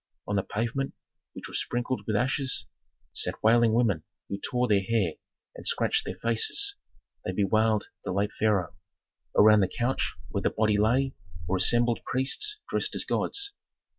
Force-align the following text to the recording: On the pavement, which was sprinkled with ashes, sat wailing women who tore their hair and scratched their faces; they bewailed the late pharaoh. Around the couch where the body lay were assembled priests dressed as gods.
On 0.27 0.35
the 0.35 0.41
pavement, 0.41 0.95
which 1.33 1.47
was 1.47 1.61
sprinkled 1.61 2.05
with 2.07 2.15
ashes, 2.15 2.65
sat 3.13 3.35
wailing 3.43 3.71
women 3.73 4.01
who 4.29 4.39
tore 4.39 4.67
their 4.67 4.81
hair 4.81 5.13
and 5.55 5.67
scratched 5.67 6.05
their 6.05 6.15
faces; 6.15 6.73
they 7.23 7.31
bewailed 7.33 7.89
the 8.03 8.11
late 8.11 8.31
pharaoh. 8.33 8.73
Around 9.35 9.59
the 9.59 9.71
couch 9.77 10.15
where 10.29 10.41
the 10.41 10.49
body 10.49 10.79
lay 10.79 11.13
were 11.47 11.57
assembled 11.57 11.99
priests 12.03 12.57
dressed 12.67 12.95
as 12.95 13.05
gods. 13.05 13.53